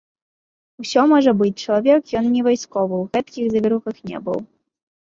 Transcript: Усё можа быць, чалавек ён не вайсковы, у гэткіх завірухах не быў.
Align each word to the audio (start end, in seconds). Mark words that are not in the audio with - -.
Усё 0.83 1.03
можа 1.11 1.31
быць, 1.43 1.61
чалавек 1.65 2.01
ён 2.21 2.25
не 2.37 2.41
вайсковы, 2.51 2.95
у 3.07 3.09
гэткіх 3.15 3.45
завірухах 3.55 3.97
не 4.13 4.19
быў. 4.29 4.39